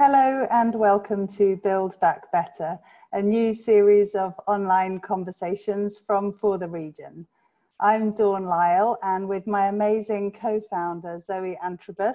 [0.00, 2.78] Hello and welcome to Build Back Better,
[3.12, 7.26] a new series of online conversations from 4theRegion.
[7.80, 12.14] I'm Dawn Lyle and with my amazing co-founder Zoe Antrobus,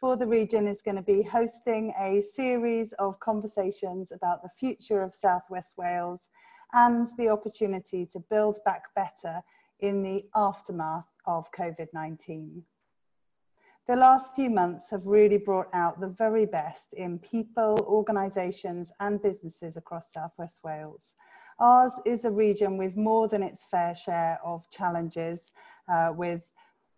[0.00, 5.76] 4theRegion is going to be hosting a series of conversations about the future of Southwest
[5.76, 6.20] Wales
[6.72, 9.42] and the opportunity to build back better
[9.80, 12.62] in the aftermath of COVID-19.
[13.86, 19.20] The last few months have really brought out the very best in people, organisations and
[19.20, 21.02] businesses across South West Wales.
[21.58, 25.52] Ours is a region with more than its fair share of challenges,
[25.92, 26.40] uh, with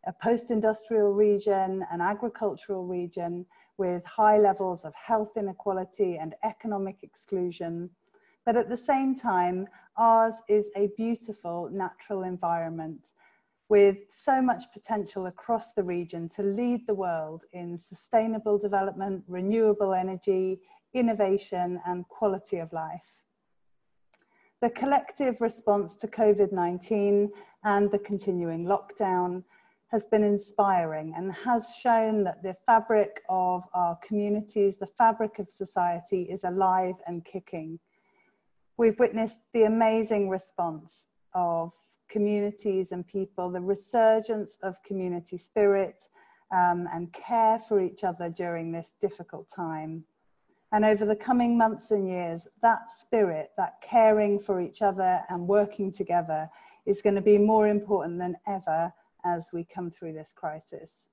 [0.06, 3.44] a post-industrial region, an agricultural region,
[3.78, 7.90] with high levels of health inequality and economic exclusion.
[8.44, 9.66] But at the same time,
[9.96, 13.00] ours is a beautiful natural environment
[13.68, 19.92] with so much potential across the region to lead the world in sustainable development, renewable
[19.92, 20.60] energy,
[20.94, 23.24] innovation and quality of life.
[24.62, 27.28] The collective response to COVID-19
[27.64, 29.44] and the continuing lockdown
[29.88, 35.50] has been inspiring and has shown that the fabric of our communities, the fabric of
[35.50, 37.78] society is alive and kicking.
[38.78, 41.72] We've witnessed the amazing response of
[42.08, 46.04] communities and people, the resurgence of community spirit
[46.54, 50.04] um, and care for each other during this difficult time.
[50.72, 55.46] And over the coming months and years, that spirit, that caring for each other and
[55.46, 56.48] working together
[56.86, 58.92] is going to be more important than ever
[59.24, 61.08] as we come through this crisis.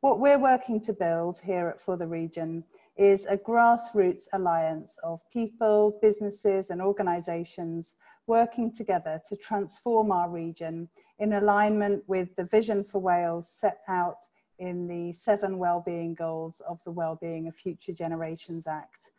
[0.00, 2.62] What we're working to build here at 4theRegion
[2.96, 10.88] is a grassroots alliance of people, businesses and organisations working together to transform our region
[11.18, 14.18] in alignment with the vision for Wales set out
[14.58, 19.10] in the seven wellbeing goals of the Wellbeing of Future Generations Act.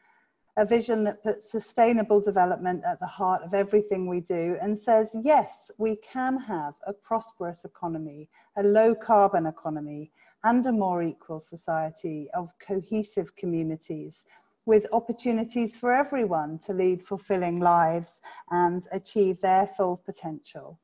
[0.58, 5.16] A vision that puts sustainable development at the heart of everything we do and says,
[5.24, 10.12] yes, we can have a prosperous economy, a low carbon economy,
[10.44, 14.24] and a more equal society of cohesive communities
[14.68, 18.20] with opportunities for everyone to lead fulfilling lives
[18.52, 20.78] and achieve their full potential.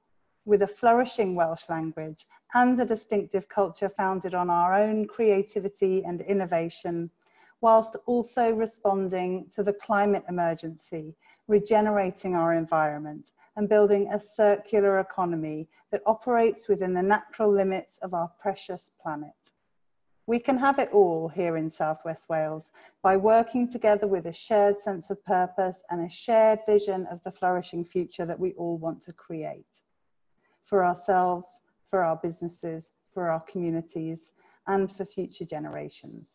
[0.46, 6.22] With a flourishing Welsh language and a distinctive culture founded on our own creativity and
[6.22, 7.10] innovation,
[7.60, 11.14] whilst also responding to the climate emergency,
[11.50, 18.14] regenerating our environment and building a circular economy that operates within the natural limits of
[18.14, 19.53] our precious planet.
[20.26, 22.64] We can have it all here in Southwest Wales
[23.02, 27.32] by working together with a shared sense of purpose and a shared vision of the
[27.32, 29.66] flourishing future that we all want to create
[30.64, 31.46] for ourselves,
[31.90, 34.32] for our businesses, for our communities,
[34.68, 36.28] and for future generations.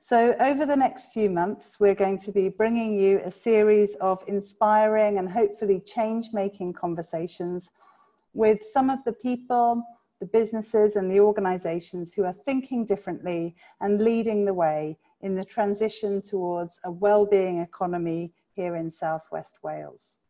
[0.00, 4.24] So over the next few months, we're going to be bringing you a series of
[4.26, 7.70] inspiring and hopefully change-making conversations
[8.32, 9.82] with some of the people,
[10.24, 15.44] the businesses and the organisations who are thinking differently and leading the way in the
[15.44, 20.20] transition towards a well-being economy here in South West Wales.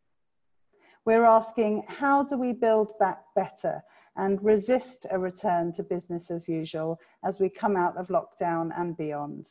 [1.04, 3.84] We're asking, how do we build back better
[4.16, 8.96] and resist a return to business as usual as we come out of lockdown and
[8.96, 9.46] beyond?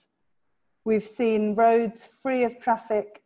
[0.83, 3.22] We've seen roads free of traffic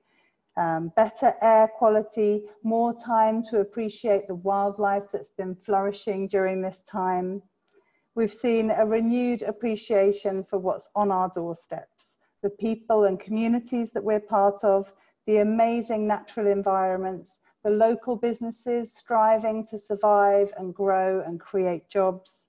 [0.57, 6.79] um, better air quality, more time to appreciate the wildlife that's been flourishing during this
[6.79, 7.41] time.
[8.15, 14.03] We've seen a renewed appreciation for what's on our doorsteps, the people and communities that
[14.03, 14.91] we're part of,
[15.27, 17.29] the amazing natural environments,
[17.63, 22.47] the local businesses striving to survive and grow and create jobs.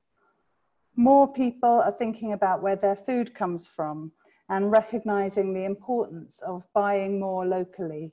[0.97, 4.13] More people are thinking about where their food comes from,
[4.49, 8.13] and recognizing the importance of buying more locally.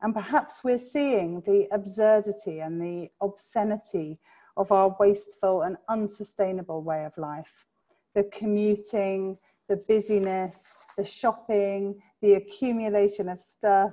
[0.00, 4.18] And perhaps we're seeing the absurdity and the obscenity
[4.56, 7.66] of our wasteful and unsustainable way of life.
[8.14, 9.38] The commuting,
[9.68, 10.56] the busyness,
[10.96, 13.92] the shopping, the accumulation of stuff,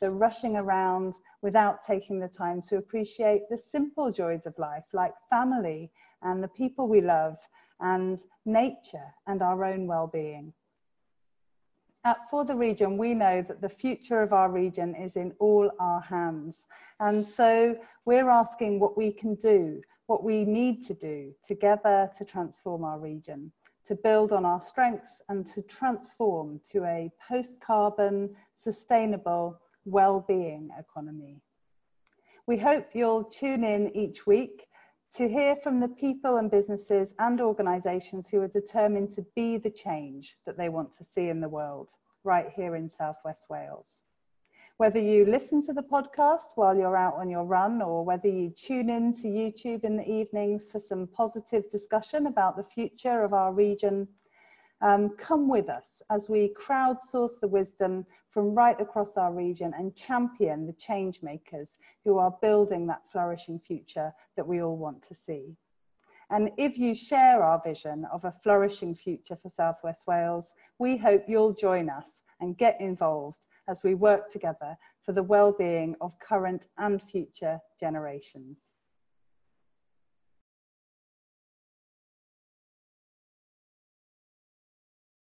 [0.00, 5.14] the rushing around without taking the time to appreciate the simple joys of life, like
[5.28, 5.90] family
[6.22, 7.36] and the people we love,
[7.80, 10.52] and nature and our own well-being.
[12.06, 16.64] At 4theRegion, we know that the future of our region is in all our hands.
[17.00, 22.24] And so we're asking what we can do, what we need to do together to
[22.26, 23.50] transform our region,
[23.86, 31.40] to build on our strengths and to transform to a post-carbon, sustainable, well-being economy.
[32.46, 34.66] We hope you'll tune in each week
[35.16, 39.70] to hear from the people and businesses and organisations who are determined to be the
[39.70, 41.90] change that they want to see in the world,
[42.24, 43.86] right here in South West Wales.
[44.76, 48.50] Whether you listen to the podcast while you're out on your run or whether you
[48.50, 53.32] tune in to YouTube in the evenings for some positive discussion about the future of
[53.32, 54.08] our region,
[54.84, 59.96] um, come with us as we crowdsource the wisdom from right across our region and
[59.96, 61.68] champion the change makers
[62.04, 65.56] who are building that flourishing future that we all want to see.
[66.30, 70.44] And if you share our vision of a flourishing future for South West Wales,
[70.78, 72.08] we hope you'll join us
[72.40, 78.58] and get involved as we work together for the well-being of current and future generations.